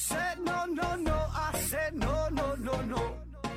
[0.00, 1.12] said no, no, no.
[1.12, 3.02] I said no, no, no, no.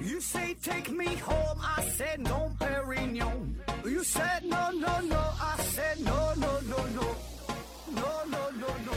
[0.01, 1.57] You say take me home.
[1.61, 3.55] I said no, Perignon.
[3.86, 5.21] You said no, no, no.
[5.39, 7.15] I said no, no, no, no.
[7.95, 8.93] No, no, no, no.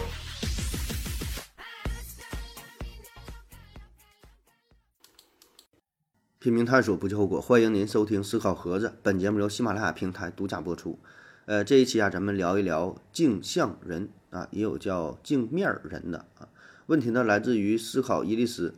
[6.40, 7.40] 拼命探索，不计后果。
[7.40, 10.98] 欢迎您收听《思考盒子》，本节目由喜马拉雅平台独家播出。
[11.44, 16.48] 呃，这一期啊，咱们聊一聊镜像人啊，也有叫镜面儿人的啊。
[16.86, 18.74] 问题呢，来自于思考伊丽丝。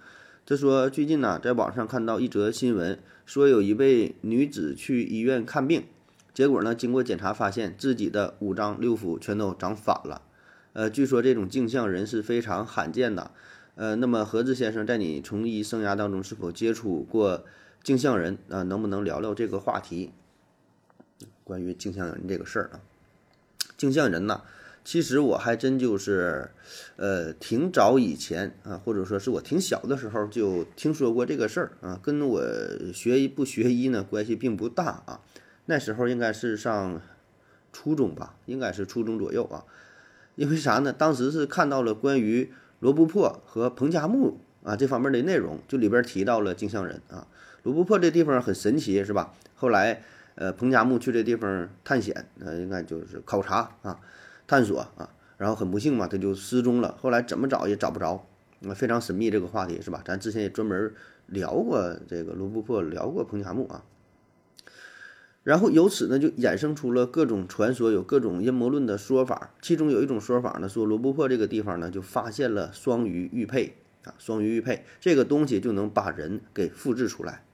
[0.46, 5.84] 他说，最近呢，在网上看到一则新闻，说有一位女子去医院看病，
[6.32, 10.22] 结果呢，经过检查发现自己的五脏六腑全都长反了。
[10.72, 13.30] 呃，据说这种镜像人是非常罕见的。
[13.74, 17.44] 呃，那么何志先生，在你从医生涯当中是否接触过
[17.82, 18.62] 镜像人啊？
[18.62, 20.12] 能不能聊聊这个话题？
[21.44, 22.80] 关于镜像人这个事儿啊，
[23.76, 24.42] 镜像人呐，
[24.88, 26.50] 其实我还真就是，
[26.96, 32.42] 呃，挺早以前啊，或者说是我挺小的时候就听说过这个事儿啊，跟我
[32.94, 35.20] 学医不学医呢关系并不大啊。
[35.66, 37.02] 那时候应该是上
[37.70, 39.66] 初中吧，应该是初中左右啊。
[40.36, 40.90] 因为啥呢？
[40.90, 47.26] 当时是看到了关于罗布泊和彭加木啊这方面的内容，就里边提到了镜像人啊。
[47.62, 49.34] 罗布泊这地方很神奇，是吧？
[49.54, 50.02] 后来
[50.36, 54.00] 呃，彭加木去这地方探险，呃，应该就是考察啊，
[54.48, 56.96] 探索啊，然后很不幸嘛，他就失踪了。
[57.00, 58.26] 后来怎么找也找不着，
[58.58, 60.02] 那，非常神秘这个话题是吧？
[60.04, 60.92] 咱之前也专门
[61.26, 63.84] 聊过这个罗布泊，聊过彭加木啊。
[65.44, 69.54] 然后由此呢，就衍生出了各种传说，有各种阴谋论的说法。
[69.62, 77.44] 其中有一种说法呢，说罗布泊这个地方呢，就发现了双鱼玉佩啊，双鱼玉佩这个东西就能把人给复制出来。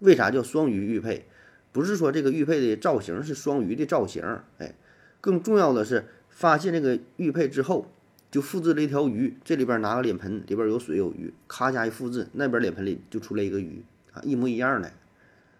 [0.00, 1.26] 为啥叫双鱼玉佩？
[1.72, 4.22] 不是说这个玉佩的造型是双鱼的造型，
[4.58, 4.74] 哎，
[5.20, 6.06] 更重要的是
[6.40, 7.86] 发现这个玉佩之后，
[8.30, 9.36] 就复制了一条鱼。
[9.44, 13.84] 这里边拿个脸盆，里边有水有鱼，咔家一复制，那边脸盆里就出来一个鱼
[14.14, 14.90] 啊，一模一样的。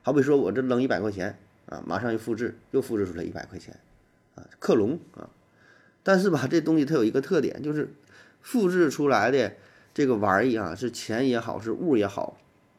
[0.00, 3.78] 好比说我这扔一百块钱啊，马上一复制，又复制出来一百块钱
[4.34, 5.28] 啊，克隆啊。
[6.02, 7.92] 但是吧，这东西它有一个特点，就是
[8.40, 9.52] 复制出来的
[9.92, 12.38] 这个玩意啊，是钱也好，是物也好，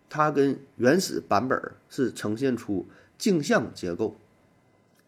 [0.09, 2.87] 它跟原始版本是呈现出
[3.19, 4.15] 镜像结构，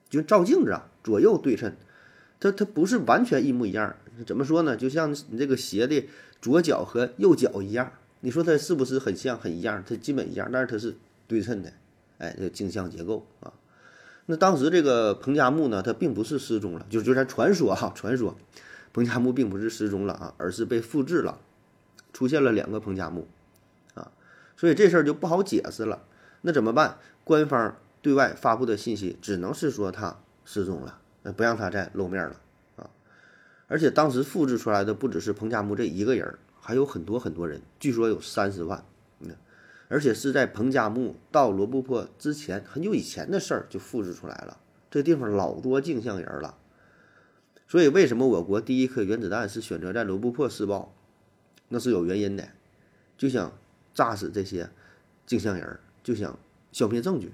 [0.07, 1.75] 就照镜子啊，左右对称，
[2.43, 3.95] 它它不是完全一模一样。
[4.27, 4.75] 怎么说呢？
[4.75, 6.05] 就像你这个鞋的
[6.41, 7.89] 左脚和右脚一样，
[8.19, 9.81] 你说它是不是很像很一样？
[9.87, 11.71] 它基本一样，但是它是对称的，
[12.17, 13.53] 哎，这镜像结构啊。
[14.25, 18.35] 那当时这个彭加木呢，他并不是失踪了，就就咱传说哈，传说
[18.91, 21.39] 彭加木并不是失踪了啊，而是被复制了，
[22.11, 23.25] 出现了两个彭加木
[23.93, 24.11] 啊，
[24.57, 26.03] 所以这事儿就不好解释了。
[26.41, 26.97] 那怎么办？
[27.23, 32.39] 官方对外发布的信息只能是说他失踪了，呃，不让他再露面了
[32.75, 32.89] 啊。
[33.67, 38.85] 而且当时复制出来的不只是彭加木这一个人，还有很多很多人，据说有三十万。
[39.89, 44.57] 而且是在彭加木到罗布泊之前很久以前的事儿就复制出来了。
[44.89, 46.57] 这地方老多镜像人了，
[47.67, 50.95] 所以为什么我国第一颗原子弹是选择在罗布泊试爆？
[51.67, 52.47] 那是有原因的，
[53.17, 53.51] 就想
[53.93, 54.67] 炸死这些
[55.27, 56.39] 镜像人，就想
[56.71, 57.31] 消灭证据。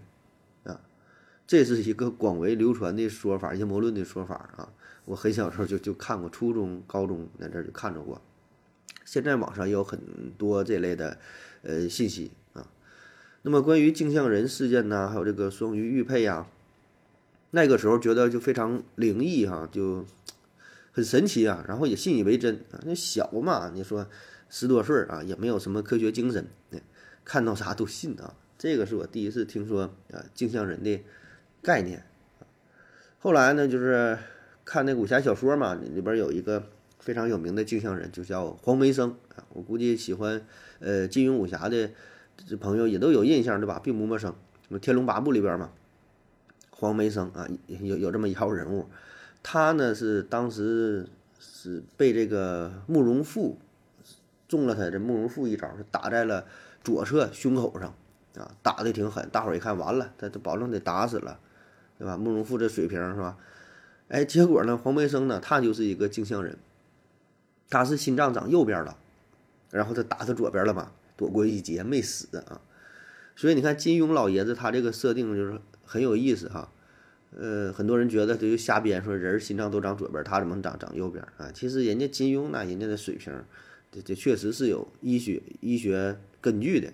[1.49, 4.71] 这是一个广为流传的说法，阴谋论的说法啊。
[5.05, 8.21] 我很小时候就就看过，初中、高中那阵儿就看着过。
[9.03, 9.99] 现在网上也有很
[10.37, 11.17] 多这类的
[11.63, 12.69] 呃信息啊。
[13.41, 16.45] 那么关于镜像人事件呢，还有这个双鱼玉佩呀，
[17.49, 20.05] 那个时候觉得就非常灵异哈、就
[20.91, 22.79] 很神奇啊，然后也信以为真啊。
[22.85, 24.05] 那小嘛，你说
[24.51, 26.45] 十多岁啊，也没有什么科学精神，
[27.25, 28.35] 看到啥都信啊。
[28.59, 31.01] 这个是我第一次听说啊镜像人的
[31.61, 32.03] 概念。
[33.19, 34.17] 后来呢，就是
[34.63, 36.63] 看那武侠小说嘛，里边有一个
[36.99, 39.43] 非常有名的镜像人，就叫黄梅生啊。
[39.49, 40.41] 我估计喜欢
[40.79, 41.89] 呃金庸武侠的
[42.47, 43.79] 这朋友也都有印象对吧？
[43.83, 44.33] 并不陌生。
[44.79, 45.71] 《天龙八部》里边嘛，
[46.69, 48.87] 黄梅生啊，有有这么一号人物，
[49.41, 51.07] 他呢是当时
[51.39, 53.57] 是被这个慕容复
[54.47, 56.45] 中了他这慕容复一招，是打在了
[56.83, 57.93] 左侧胸口上
[58.37, 59.27] 啊，打的挺狠。
[59.29, 61.39] 大伙一看，完了，他他保证得打死了，
[61.99, 62.17] 对吧？
[62.17, 63.37] 慕容复这水平是吧？
[64.07, 66.57] 哎，结果呢，黄梅生呢，他就是一个镜像人，
[67.69, 68.97] 他是心脏长右边了，
[69.69, 72.61] 然后他打他左边了嘛，躲过一劫没死啊。
[73.35, 76.71] 所以你看金庸老爷子他这个设定就是很有意思哈。
[77.37, 81.51] 呃，很多人觉得他就瞎编，说人心脏都长左边，他怎么长长右边啊？
[81.53, 83.31] 其实人家金庸那人家的水平，
[83.91, 86.91] 这这确实是有医学医学根据的。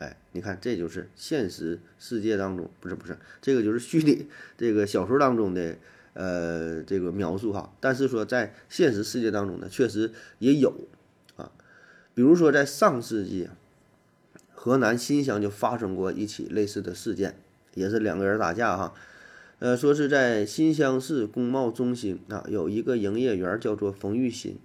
[0.00, 4.26] 哎，你看，这就是现实世界当中，不是不是，这个就是虚拟
[4.56, 5.76] 这个小说当中的
[6.14, 7.70] 呃这个描述哈。
[7.80, 10.74] 但是说在现实世界当中呢，确实也有
[11.36, 11.52] 啊。
[12.14, 13.50] 比如说在上世纪，
[14.54, 17.38] 河南新乡就发生过一起类似的事件，
[17.74, 18.94] 也是两个人打架哈。
[19.58, 24.58] 呃，说是在新乡市工贸中心啊，有一个营业员叫做冯玉新，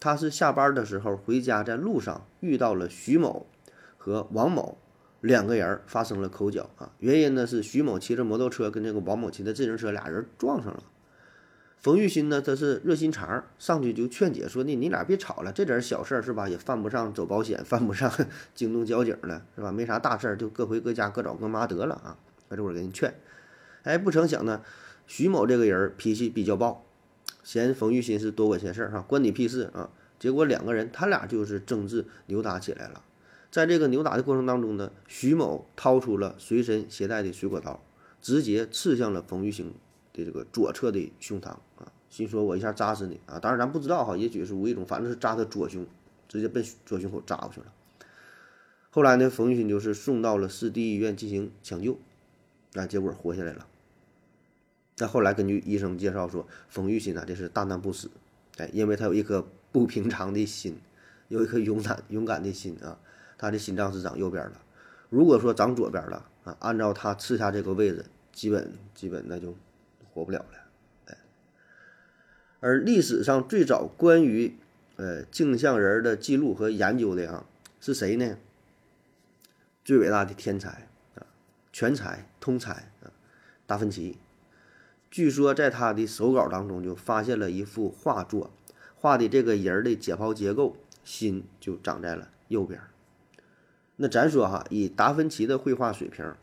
[0.00, 3.46] 他是下班的时候回家，在路上遇到了徐某
[4.06, 4.78] 和王某
[5.20, 6.92] 两个人发生了口角啊。
[7.00, 10.84] 原因呢是徐某骑着摩托车跟这个王某骑的自行车，俩人撞上了。
[11.80, 16.48] 冯玉新呢，他是热心肠，上去就劝解说：“你你俩别吵了，这点小事儿是吧？
[16.48, 18.10] 也犯不上走保险，犯不上
[18.54, 19.72] 惊动交警了，是吧？
[19.72, 22.16] 没啥大事儿，就各回各家，各找各妈得了啊！”
[22.48, 23.12] 他这会儿给你劝。
[23.82, 24.62] 哎，不成想呢，
[25.08, 26.86] 徐某这个人脾气比较暴，
[27.42, 29.90] 嫌冯玉新是多管闲事儿哈，关你屁事啊！
[30.18, 33.02] 结果两个人他俩就是争执扭打起来了。
[33.56, 37.82] 在这个扭打的过程当中呢，徐某掏出了随身携带的水果刀，
[38.20, 39.72] 直接刺向了冯玉新
[40.12, 41.48] 的这个左侧的胸膛
[41.78, 43.38] 啊，心说我一下扎死你啊！
[43.38, 45.86] 当然咱不知道哈，也许是无意中，反正是扎他左胸，
[46.28, 47.72] 直接奔左胸口扎过去了。
[48.90, 51.98] 后来呢，冯玉新就是送到了市第一医院进行抢救，
[52.74, 53.66] 啊，结果活下来了。
[54.98, 58.10] 那后来根据医生介绍说，冯玉新呢，这是大难不死，
[58.58, 60.76] 哎，因为他有一颗不平常的心，
[61.28, 62.98] 有一颗勇敢勇敢的心啊，
[63.38, 64.52] 他的心脏是长右边的，
[65.10, 69.54] 如果说长左边了啊，按照他刺下这个位置，基本基本那就
[70.12, 70.58] 活不了了，
[71.06, 71.18] 哎。
[72.60, 74.56] 而历史上最早关于
[74.96, 77.44] 呃镜像人的记录和研究的啊，
[77.80, 78.36] 是谁呢？
[79.84, 81.26] 最伟大的天才啊，
[81.72, 82.72] 全才通才
[83.02, 83.12] 啊，
[83.66, 84.16] 达芬奇。
[85.08, 88.50] 据说在他的手稿当中就发现了一幅画作，
[88.96, 92.80] 画的这个人的解剖结构，心就长在了右边。
[93.96, 96.34] 那咱说哈，以达芬奇的绘画水平，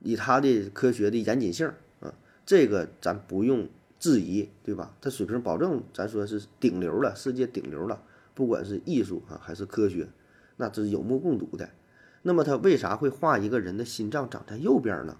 [0.00, 1.68] 以他的科学的严谨性
[2.00, 2.14] 啊，
[2.46, 3.68] 这个咱不用
[3.98, 4.94] 质疑，对吧？
[5.00, 8.02] 他水平保证咱说是顶流了，世界顶流了，
[8.34, 10.08] 不管是艺术啊还是科学，
[10.56, 11.70] 那这是有目共睹的。
[12.22, 15.16] 那么他为啥会画一个人的心脏长在右边呢？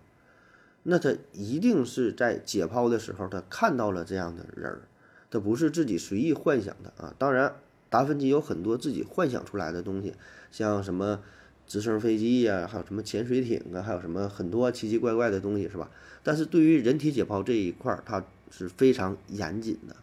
[0.85, 4.83] 那他一定是在解剖的时候，他看到了这样的人儿，
[5.31, 7.15] 他不是自己随意幻想的啊。
[7.19, 7.55] 当然，
[7.93, 10.15] 达芬奇有很多自己幻想出来的东西，
[10.51, 11.21] 像什么
[11.67, 15.91] 直升飞机呀，还有什么潜水艇啊，还有什么很多奇奇怪怪的东西，是吧？
[16.23, 19.95] 但是对于人体解剖这一块儿，他是非常严谨的，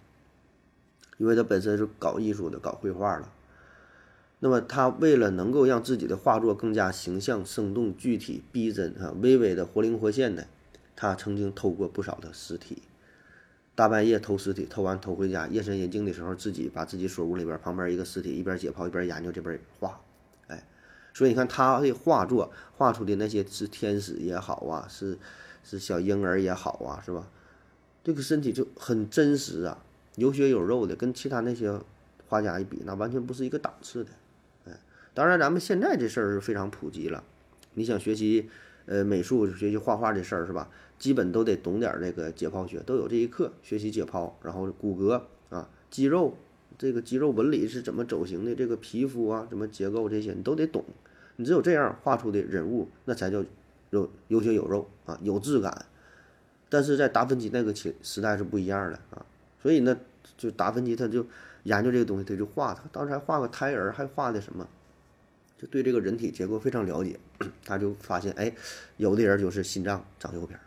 [1.18, 3.28] 因为他本身是搞艺术的，搞绘画的。
[4.42, 10.46] 那么他为了能够让自己的画作更加形象、生动、具体、逼真啊，微微的活灵活现的。
[10.96, 12.84] 他曾经偷过不少的尸体，
[13.80, 20.02] 大半夜偷尸体，偷完偷回家，夜深人静的时候，自己把自己锁屋里边，旁边一个尸体，一边解剖一边研究这边画，
[20.48, 20.68] 哎，
[21.14, 25.18] 所以你看他的画作画出的那些是天使也好啊，是
[25.64, 27.26] 是小婴儿也好啊，是吧？
[28.04, 29.82] 这个身体就很真实啊，
[30.18, 31.80] 有血有肉的，跟其他那些
[32.28, 34.10] 画家一比，那完全不是一个档次的，
[34.66, 34.74] 哎，
[35.14, 37.24] 当然咱们现在这事儿是非常普及了，
[37.76, 38.50] 你想学习
[38.88, 40.70] 呃美术，学习画画这事儿是吧？
[41.00, 46.36] 基本都得懂点这个解剖学，都有这一课学习解剖，然后骨骼啊、肌肉，
[46.78, 50.84] 这个肌肉纹理是怎么走形的，这个皮肤啊、怎么结构这些你都得懂。
[51.38, 53.44] 你只有这样画出的人物，那才叫
[53.92, 55.86] 有有血有肉啊，有质感。
[56.68, 59.26] 但是在达芬奇那个时时代是不一样的啊，
[59.62, 59.98] 所以呢，
[60.38, 61.26] 就达芬奇他就
[61.64, 64.68] 研究这个东西，他就画，他当时还画个胎儿，还画的什么，
[65.58, 67.18] 就对这个人体结构非常了解，
[67.66, 68.54] 他就发现，哎，
[68.98, 70.60] 有的人就是心脏长右边。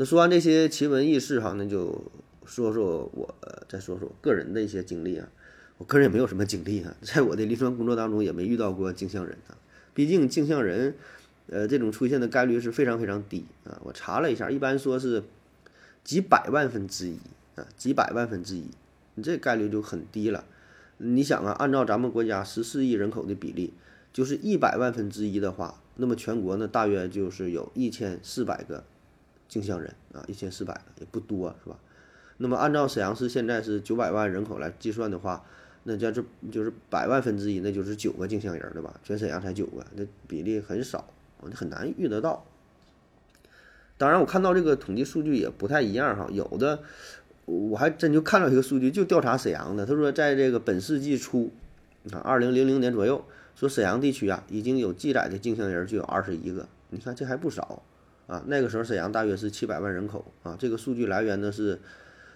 [0.00, 2.02] 那说完这些奇闻异事哈，那就
[2.46, 3.34] 说说我
[3.68, 5.28] 再说说个人的一些经历啊。
[5.76, 9.52] 我个人也没有什么经历啊， 在我的临床工作当中也没遇到过镜像人啊。
[9.92, 10.94] 毕竟镜像人，
[11.48, 13.78] 呃，这种出现的概率是非常非常低啊。
[13.84, 15.22] 我查了一下，一般说是
[16.02, 17.18] 几百万分之一
[17.56, 18.64] 啊，几百万分之一，
[19.16, 20.46] 你这概率就很低了。
[20.96, 23.74] 你想啊，按照咱们国家十四亿人口的比例，
[24.14, 28.82] 就是一百万分之一的话，那么全国呢大约就是有一千四百个。
[29.50, 31.76] 镜像人啊，一千四百也不多，是吧？
[32.38, 35.44] 那么按照沈阳市现在是九百万人口来计算的话，
[35.82, 38.98] 那叫这就是百万分之一，那就是九个镜像人，对吧？
[39.02, 41.04] 全沈阳才九个，那比例很少，
[41.52, 42.46] 很难遇得到。
[43.98, 46.78] 当然，我看到这个统计数据也不太一样哈，有的
[47.44, 51.50] 我还真就看到一个数据，就调查沈阳的，他说在这个本世纪初，
[52.04, 53.24] 你看二零零零年左右，
[53.56, 57.82] 说沈阳地区啊已经有记载的镜像人就有二十一个，你看这还不少。
[58.30, 60.56] 啊，那个时候沈阳大约是七百万人口啊。
[60.56, 61.80] 这个数据来源呢是，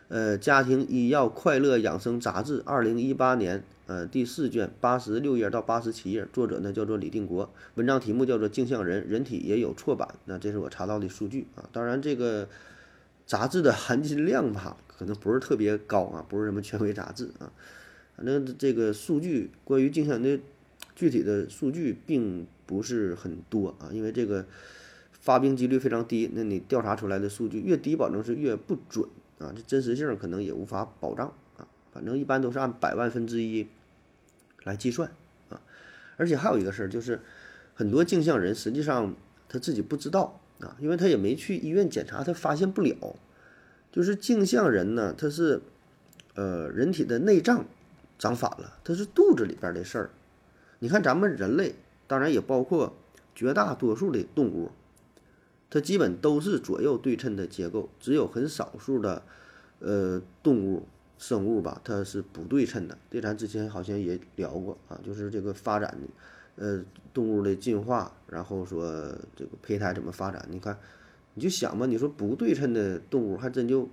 [0.09, 10.09] 呃，《家庭医药快乐养生杂志》二零一八年呃第四卷八十六页到八十七页，作者呢叫做李定国，文章题目叫做《镜像人，人体也有错版》。
[10.25, 11.63] 那这是我查到的数据啊。
[11.73, 12.49] 当然，这个
[13.25, 17.53] 杂志的含金量吧，可能不是特别高啊，不是什么权威杂志啊。
[18.17, 20.41] 反正这个数据关于镜像的
[20.97, 24.45] 具体的数据并不是很多啊，因为这个
[25.25, 31.67] 发病几率非常低，那你调查出来的数据越低，保证是越不准啊，这真实性可能也无法保障啊。
[31.95, 33.67] 反正一般都是按百万分之一
[34.65, 35.11] 来计算
[35.49, 35.63] 啊。
[36.19, 37.23] 而且还有一个事儿，就是
[37.75, 39.15] 很多镜像人实际上
[39.49, 43.17] 他自己不知道啊，因为他也没去医院检查，他发现不了。
[43.91, 45.63] 就是镜像人呢，他是
[46.35, 47.65] 呃人体的内脏
[48.19, 50.11] 长反了，他是肚子里边的事儿。
[50.81, 51.77] 你看咱们人类，
[52.07, 52.95] 当然也包括
[53.35, 54.71] 绝大多数的动物，
[55.75, 59.21] 它基本都是左右对称的结构，只有很少数的
[59.81, 60.85] 呃动物
[61.19, 62.97] 生物吧，它是不对称的。
[63.11, 65.99] 这咱之前好像也聊过啊，就是这个发展，
[66.55, 66.81] 呃
[67.13, 68.85] 动物的进化，然后说
[69.35, 70.47] 这个胚胎怎么发展？
[70.49, 70.79] 你看，
[71.35, 73.89] 你就想吧，你说不对称的动物还真就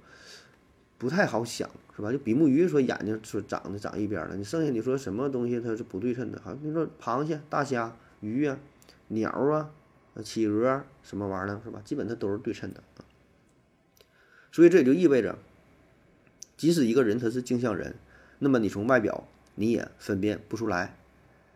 [0.99, 1.67] 不太好想。
[1.95, 2.11] 是吧？
[2.11, 6.39] 就比目鱼说眼睛说长得长一边了，你剩下你说什么东西它是不对称的？
[6.43, 8.57] 好，比如说螃蟹、大虾、鱼啊、
[9.07, 9.71] 鸟啊、
[10.23, 11.81] 企鹅什么玩意儿是吧？
[11.85, 13.05] 基本它都是对称的啊。
[14.51, 15.37] 所以这也就意味着，
[16.57, 17.95] 即使一个人他是镜像人，
[18.39, 20.97] 那么你从外表你也分辨不出来。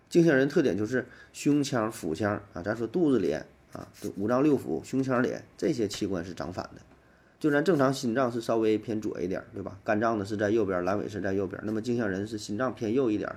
[0.07, 3.33] 镜像人特点就是胸腔、腹腔啊，咱说肚子里
[3.73, 6.81] 啊，五脏六腑、胸腔里这些器官是长反的。
[7.37, 9.77] 就咱正常心脏是稍微偏左一点，对吧？
[9.83, 11.61] 肝脏呢是在右边，阑尾是在右边。
[11.65, 13.29] 那么镜像人是心脏偏右一点，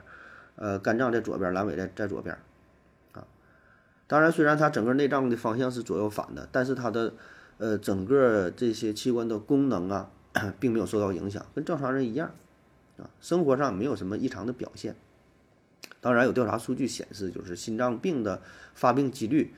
[0.54, 2.38] 呃，肝脏在左边，阑尾在在左边，
[4.08, 7.14] 当然，虽然它整个内脏的方向是左右反的，但是它的
[7.58, 10.10] 呃整个这些器官的功能啊，
[10.58, 12.34] 并没有受到影响，跟正常人一样，
[12.96, 14.96] 啊，生活上没有什么异常的表现。
[16.00, 18.42] 当然，有调查数据显示，就是心脏病的
[18.74, 19.54] 发病几率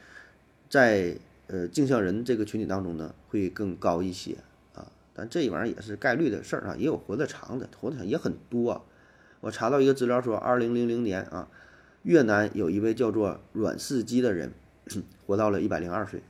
[0.69, 1.17] 在。
[1.53, 4.37] 呃，镜像人这个群体当中呢，会更高一些
[4.73, 8.71] 啊，但这玩意儿也是概率的事儿啊，也有活得长的，活得长也很多。
[8.71, 8.81] 啊
[9.41, 11.49] 我查到一个资料说，二零零零年啊，
[12.03, 14.53] 越南有一位叫做阮世基的人，
[15.27, 16.23] 活到了一百零二岁，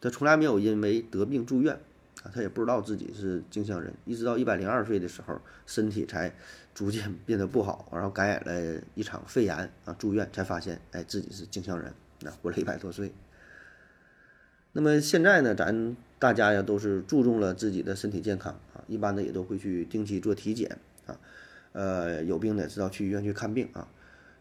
[0.00, 1.74] 他从来没有因为得病住院
[2.22, 6.34] 啊，他也不知道自己是镜像人，一直到一百零二岁的时候，身体才
[6.74, 13.12] 逐渐变得不好，然后感染了一场肺炎啊，住院才发现，哎，自己是镜像人，那活了一百多岁。
[14.72, 21.20] 那么现在呢，咱大家呀都是注重了自己的身体健康啊，一般的也都会去定期做体检啊，
[21.72, 23.86] 呃，有病的知道去医院去看病啊，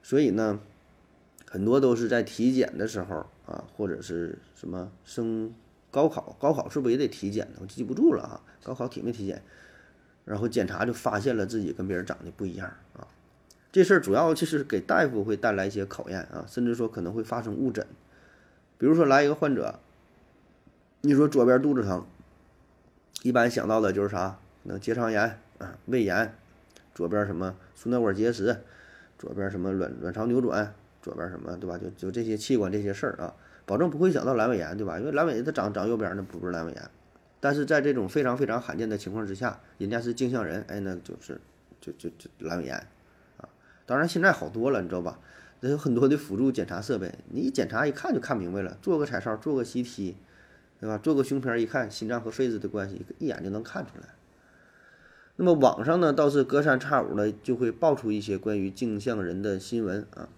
[0.02, 0.60] 所以呢，
[1.50, 5.54] 很多都是在体检的时候啊，或者是什么升
[5.90, 7.60] 高考，高考是不是也得体检呢？
[7.62, 9.42] 我记不住了啊，高考体没体检，
[10.26, 13.08] 然后检查就发现了自己跟别人长得不一样啊，
[13.72, 17.86] 这事儿主要就是给大夫会带来一些考验啊，甚至说可能会发生误诊，
[18.78, 19.80] 比如说来一个患者。
[21.04, 22.06] 你说左边肚子疼，
[23.24, 24.38] 一般想到的就是啥？
[24.62, 26.36] 能结肠炎啊，胃炎，
[26.94, 28.62] 左边什么输尿管结石，
[29.22, 31.78] 左边什么卵卵巢扭转，左边什么对吧？
[31.78, 33.32] 就就这些器官这些事儿啊，
[33.68, 34.98] 保证不会想到阑尾炎对吧？
[34.98, 36.90] 因为阑尾它长长右边那不是阑尾炎，
[37.40, 41.40] 但是在这种非常非常罕见的情况之下，人家是镜像人，哎，那就是
[41.80, 42.76] 就就就阑尾炎
[43.38, 43.48] 啊。
[43.86, 45.20] 当然现在好多了，你知道吧？
[45.60, 50.16] 那有很多的辅助检查设备，你一检查一看就看明白了，做个彩超，做个 CT。
[50.80, 50.98] 对吧？
[50.98, 54.08] 做个胸片一看，心脏和肺子的关系一眼就能看出来。
[55.38, 60.30] 那么网上呢，倒是隔三差五的就会爆出一些关于镜像人的新闻啊。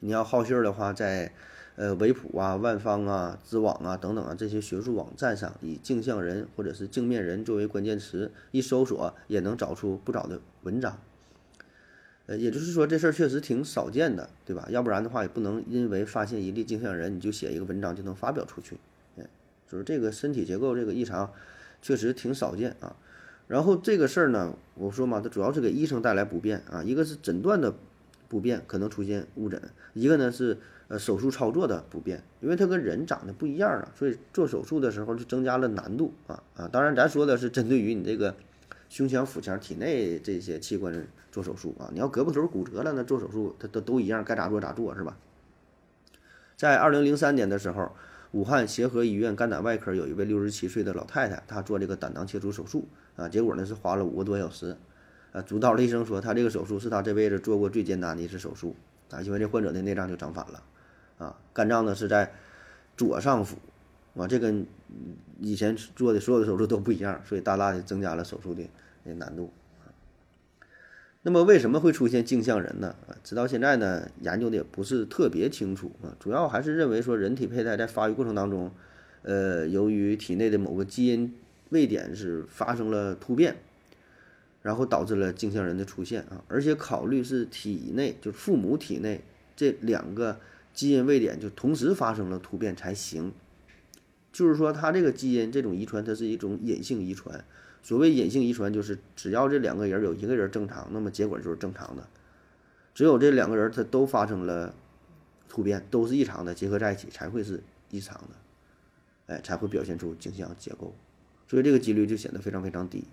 [0.00, 1.32] 你要好信儿的话，在
[1.74, 10.98] 呃维普啊、万方啊、知网啊等等啊这些学术网站上，以镜像人或者是镜面人作为关键词一搜索，也能找出不少的文章。
[12.26, 14.66] 呃，也就是说这事儿确实挺少见的，对吧？
[14.70, 18.78] 要不然的话，也不能因为发现一例镜像人，你就写一个文章就能发表出去。
[19.68, 21.32] 就是这个身体结构这个异常，
[21.82, 22.94] 确实挺少见啊。
[23.48, 26.82] 然后这个事儿呢，我说嘛，它主要是给医生带来不便啊。
[26.82, 27.72] 一个是诊断的
[28.28, 29.60] 不便，可能出现误诊；
[29.94, 36.68] 一个呢是呃手术操作的不便，因为它跟人长得不一样啊，所以做手术的时候就增加了难度啊啊。
[36.68, 38.34] 当然，咱说的是针对于你这个
[38.88, 41.88] 胸腔、腹腔、体内这些器官做手术啊。
[41.92, 45.16] 你要胳膊肘骨折了，那做手术它都都一样，该咋做咋做是吧？
[46.56, 47.92] 在二零零三年的时候。
[48.36, 54.76] 武汉协和医院肝胆外科有一位六十七岁的老太太，她做这个胆囊切除手术啊，结果呢是花了五个多小时，
[55.32, 58.76] 啊，主刀的医生说，她这个手术是她这辈子做过最艰难的一次手术
[59.10, 60.62] 啊，因为这患者的内脏就长反了，
[61.16, 62.30] 啊，肝脏呢是在
[62.94, 63.56] 左上腹，
[64.18, 64.66] 啊，这跟
[65.40, 68.68] 以前做的所有的手术都不一样，所以大大的增加了手术的
[69.14, 69.50] 难度。
[71.26, 72.94] 那么为什么会出现镜像人呢？
[73.08, 76.14] 啊，直到现在呢，研究的也不是特别清楚啊。
[76.20, 78.70] 主要还是认为说，人体胚胎在发育过程当中，
[79.22, 81.34] 呃，由于体内的某个基因
[81.70, 83.56] 位点是发生了突变，
[84.62, 89.20] 然后导致了镜像人的出现啊，而且考虑是体内就是父母体内
[89.56, 90.38] 这两个
[90.72, 93.32] 基因位点就同时发生了突变才行。
[94.32, 97.44] 就是说，它这个基因这种遗传，它是一种隐性遗传。
[97.86, 102.02] 所谓隐性遗传，就是只要这两个人有一个人正常，那么结果就是正常的；
[102.92, 104.74] 只有这两个人他都发生了
[105.48, 107.62] 突变，都是异常的，结合在一起才会是
[107.92, 110.92] 异常的，哎，才会表现出镜像结构。
[111.46, 113.04] 所以这个几率就显得非常非常低。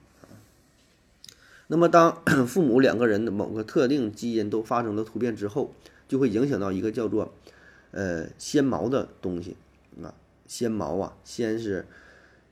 [1.68, 5.76] 那么，当 父母两个人的某个特定基因都发生了突变之后，
[6.08, 7.32] 就会影响到一个叫做
[7.92, 9.56] 呃纤毛的东西
[10.02, 10.16] 啊，
[10.48, 11.86] 纤毛啊，纤是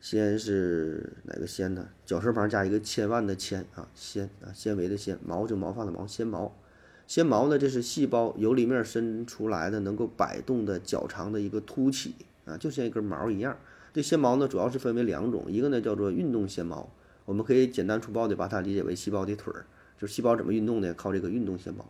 [0.02, 1.88] 纤是哪个纤呢？
[2.04, 6.58] 绞舌旁加一个千万的千啊，纤啊，纤维的纤，毛就毛发的毛，纤毛。
[7.06, 12.16] 纤毛呢，这是细胞由里面伸出来的能够摆动的较长的一个凸起
[12.46, 13.56] 啊，就像一根毛一样。
[13.94, 16.90] 这纤毛呢，主要是分为两种，一个呢叫做运动纤毛。
[17.26, 19.68] 我们可以简单粗暴的把它理解为细胞的腿儿，
[20.00, 20.92] 就是细胞怎么运动呢？
[20.96, 21.88] 靠这个运动纤毛。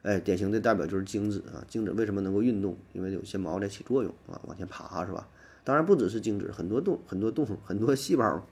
[0.00, 2.78] 哎，典型的代表就是精子啊，精子为什么能够运动？
[2.94, 5.28] 因为有纤毛在起作用啊，往前爬是吧？
[5.64, 8.46] 当然不只是精子，很多动很多动物 很多细胞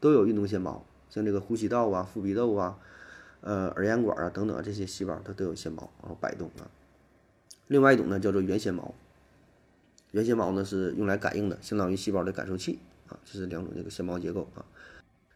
[0.00, 2.78] 都有运动纤毛，像这个呼吸道啊、腹壁窦啊、
[3.42, 6.70] 呃耳咽管啊等等这些细胞它都有纤毛，然后摆动啊。
[7.66, 8.94] 另外一种呢叫做原纤毛，
[10.12, 12.78] 原纤毛呢是用来感应的，相当于细胞的感受器
[13.08, 14.64] 啊，这是两种这个纤毛结构啊。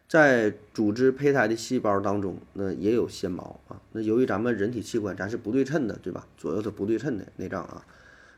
[0.07, 3.81] 在组织胚胎的细胞当中，那也有纤毛啊。
[3.91, 6.27] 那由于咱们人体器官咱是不对称的，对吧？
[6.37, 7.85] 左右是不对称的内脏啊。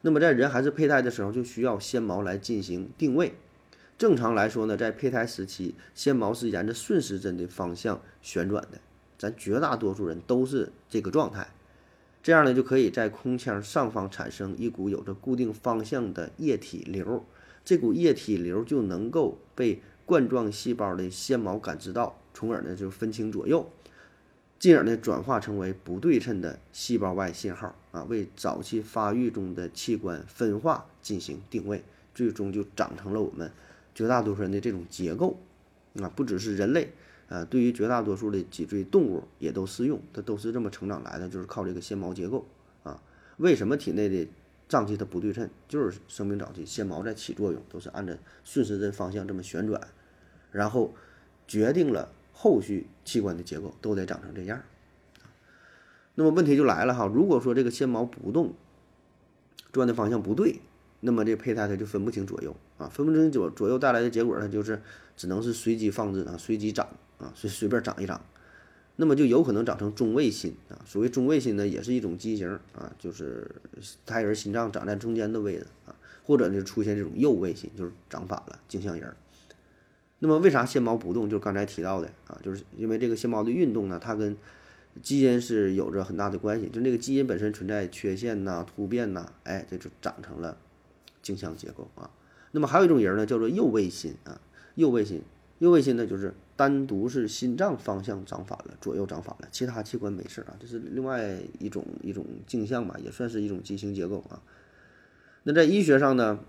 [0.08, 3.34] 那么在人还是胚胎的时候，就需要纤毛来进行定位。
[3.98, 8.80] 正常来说呢，在胚胎时期，纤毛是沿着顺时针的方向旋转的。
[9.20, 11.50] 咱绝大多数人都是这个状态。
[12.24, 17.26] 这样呢，就可以在空腔上方产生一股有着固定方向的液体流。
[17.66, 23.70] 这股液体流就能够被冠状细胞的纤毛感知到，从而呢就分清左右，
[24.60, 31.84] 进而呢转化成为不对称的细胞外信号啊，为早期发育中的器官分化进行定位，
[32.16, 33.52] 最终就长成了我们
[33.94, 35.38] 绝大多数人的这种结构
[36.02, 36.92] 啊，不只是人类
[37.30, 42.46] 啊，对于绝大多数的脊椎动物也都适用，它都是这么成长来的，就是靠这个纤毛结构
[42.84, 43.02] 啊。
[43.38, 44.28] 为什么体内的
[44.68, 45.48] 脏器它不对称？
[45.68, 49.80] 就是生命早期纤毛在起作用，都是按照顺时针方向这么旋转。
[50.52, 50.96] 然后
[51.48, 54.62] 决定了后续器官的结构都得长成这样。
[56.14, 58.54] 那么问题就来了哈，如果说这个纤毛不动，
[59.72, 60.60] 转的方向不对，
[61.00, 64.80] 那么这胚胎它就分不清左右啊，分不清左左右带来的结果，它就是
[65.16, 68.22] 只能是随机放置啊，随机长啊，随随便长一长，
[68.98, 70.78] 那么就有可能长成中位心啊。
[70.86, 73.50] 所谓中位心呢，也是一种畸形啊，就是
[74.06, 79.12] 胎儿心脏长在中间的位置啊，或者呢出现这种右位心，就是长反了，镜像人。
[80.20, 81.30] 那么为啥纤毛不动？
[81.30, 84.36] 就是刚才提到的啊，就是因为这个纤毛的运动呢，它跟
[85.04, 86.68] 基因是有着很大的关系。
[86.70, 90.58] 就那个基因本身存在缺陷呐、突变呐，哎，这就长成了
[91.22, 92.10] 镜像结构啊。
[92.52, 94.42] 那么还有一种人呢，叫做右位心啊，
[94.74, 95.22] 右位心，
[95.60, 104.42] 右位心呢就是单独是心脏方向长反了，左右长反了，其他器官没事啊，这是另外一种一种镜像吧，也算是一种畸形结构啊。
[105.44, 106.40] 那在医学上呢，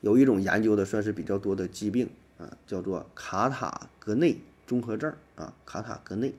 [0.00, 2.08] 有一种研究的算是比较多的疾病。
[2.38, 6.34] 啊，叫做卡塔格内综合症啊，卡塔格内，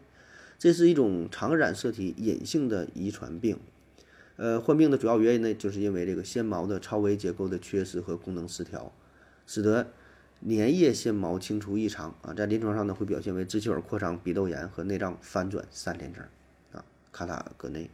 [0.58, 3.60] 这是一种常染色体隐性的遗传病。
[4.38, 8.94] 呃，患病的主要原因呢，就是因为这个纤毛的超微结构的缺失和功能失调，
[9.46, 9.88] 使得
[10.48, 16.24] 粘液纤毛清除异常啊，在临床上呢，会表现为支气管扩张、鼻窦炎和内脏翻转三联症
[16.72, 17.90] 啊，卡塔格内。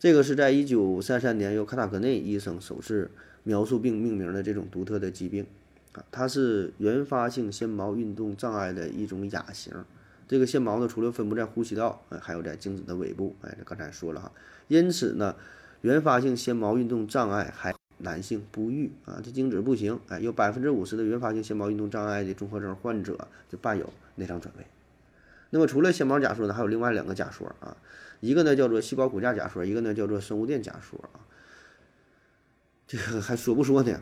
[0.00, 3.12] 这个是在一九三三年由卡塔格内医生首次
[3.44, 5.46] 描述并命名的这种独特的疾病。
[5.94, 9.72] 啊，它是原发性纤毛运动障碍的一种亚型。
[10.26, 13.36] 这个纤毛呢，除了分布在呼吸道，哎，还有在精子的尾部。
[13.42, 14.32] 哎，这刚才说了哈。
[14.68, 15.36] 因此呢，
[15.82, 20.00] 原发性纤毛运动障碍还男性不育啊，这精子不行。
[20.08, 24.66] 哎，有百分之五十的原发性纤毛运动障碍的综合征患者就伴有内脏转位。
[25.50, 27.76] 那么除了纤毛假说呢，还有另外两个假说啊，
[28.20, 31.20] 一个呢叫做细胞骨架假说，一个呢叫做生物电假说啊。
[32.86, 34.00] 这个还说不说呢？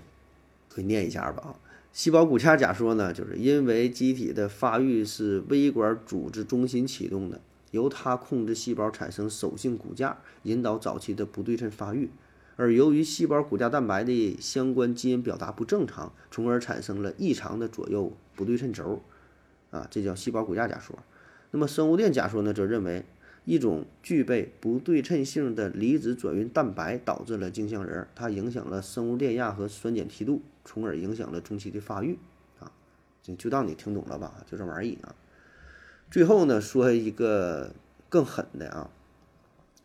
[0.69, 1.55] 可以念一下吧啊。
[1.93, 12.09] 细胞骨架假说呢，就是因为机体的发育是微管组织中心启动的，由它控制细胞产生手性骨架，引导早期的不对称发育，
[12.57, 19.03] 而由于细胞骨架蛋白的相关基因表达不正常，从而产生了异常的左右不对称轴，
[19.71, 20.99] 啊，这叫细胞骨架假说。
[21.51, 23.05] 那么生物电假说呢，则认为。
[23.45, 32.19] 一种具备不对称性的离子转运蛋白导致了镜像人，它影响了生物电压和酸碱梯度，从而影响了中期的发育。
[32.61, 32.71] 啊，
[33.23, 35.15] 就就当你听懂了吧，就这玩意儿啊。
[36.11, 37.73] 最后呢，说一个
[38.09, 38.91] 更狠的啊，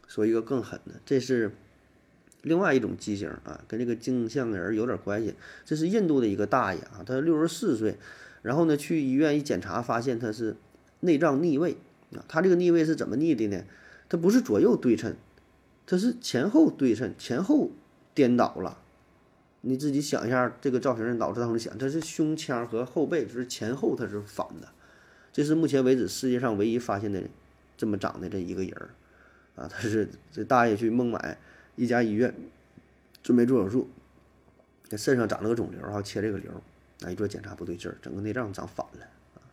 [0.07, 1.51] 说一个更狠的，这是
[2.41, 5.35] 另外一种畸形啊，跟这个镜像人有点关系。
[5.63, 7.97] 这是印度的一个大爷啊，他六十四岁，
[8.41, 10.57] 然后呢去医院一检查，发现他是
[10.99, 11.77] 内脏逆位
[12.13, 12.25] 啊。
[12.27, 13.63] 他这个逆位是怎么逆的呢？
[14.09, 15.15] 他不是左右对称，
[15.85, 17.71] 他是前后对称，前后
[18.13, 18.81] 颠倒了。
[19.67, 24.69] 你自己想一下，这个造型，脑子当中想，他是胸腔和后背就是前后它是反的。
[25.33, 27.21] 这是目前为止世界上唯一发现的
[27.77, 28.89] 这么长的这一个人儿
[29.55, 29.67] 啊！
[29.67, 31.37] 他是这大爷去孟买
[31.75, 32.33] 一家医院
[33.21, 33.89] 准备做手术，
[34.87, 36.49] 这肾上长了个肿瘤，然后切这个瘤，
[37.01, 39.43] 啊，一做检查不对劲儿，整个内脏长反了啊！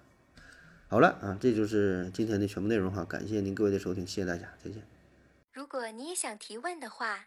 [0.88, 4.82] 好了啊，这就是今天的全部内容哈，感谢您各位的收听，谢谢大家，再见。
[5.52, 7.26] 如果你也想提问的话，